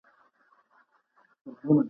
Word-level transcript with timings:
پاته 1.45 1.77